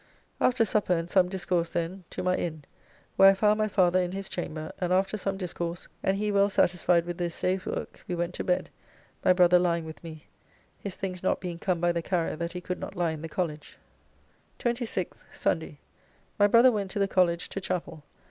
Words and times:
After 0.39 0.65
supper 0.65 0.93
and 0.93 1.07
some 1.07 1.29
discourse 1.29 1.69
then 1.69 2.05
to 2.09 2.23
my 2.23 2.35
Inn, 2.35 2.65
where 3.17 3.29
I 3.29 3.33
found 3.35 3.59
my 3.59 3.67
father 3.67 3.99
in 3.99 4.13
his 4.13 4.27
chamber, 4.29 4.71
and 4.79 4.91
after 4.91 5.15
some 5.15 5.37
discourse, 5.37 5.87
and 6.01 6.17
he 6.17 6.31
well 6.31 6.49
satisfied 6.49 7.05
with 7.05 7.19
this 7.19 7.39
day's 7.39 7.67
work, 7.67 8.03
we 8.07 8.15
went 8.15 8.33
to 8.33 8.43
bed, 8.43 8.71
my 9.23 9.31
brother 9.31 9.59
lying 9.59 9.85
with 9.85 10.03
me, 10.03 10.25
his 10.79 10.95
things 10.95 11.21
not 11.21 11.39
being 11.39 11.59
come 11.59 11.79
by 11.79 11.91
the 11.91 12.01
carrier 12.01 12.35
that 12.35 12.53
he 12.53 12.61
could 12.61 12.79
not 12.79 12.95
lie 12.95 13.11
in 13.11 13.21
the 13.21 13.29
College. 13.29 13.77
26th 14.57 15.17
(Sunday). 15.33 15.77
My 16.39 16.47
brother 16.47 16.71
went 16.71 16.89
to 16.89 16.97
the 16.97 17.07
College 17.07 17.47
to 17.49 17.61
Chapel. 17.61 18.03